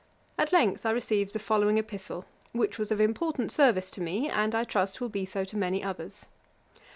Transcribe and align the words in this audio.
At 0.35 0.51
length 0.51 0.83
I 0.83 0.89
received 0.89 1.31
the 1.31 1.37
following 1.37 1.77
epistle, 1.77 2.25
which 2.53 2.79
was 2.79 2.91
of 2.91 2.99
important 2.99 3.51
service 3.51 3.91
to 3.91 4.01
me, 4.01 4.27
and, 4.31 4.55
I 4.55 4.63
trust, 4.63 4.99
will 4.99 5.09
be 5.09 5.25
so 5.25 5.43
to 5.45 5.55
many 5.55 5.83
others. 5.83 6.25